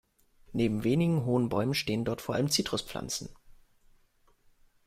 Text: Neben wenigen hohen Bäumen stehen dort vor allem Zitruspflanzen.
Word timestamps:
Neben 0.51 0.83
wenigen 0.83 1.25
hohen 1.25 1.47
Bäumen 1.47 1.75
stehen 1.75 2.05
dort 2.05 2.21
vor 2.21 2.33
allem 2.33 2.49
Zitruspflanzen. 2.49 3.29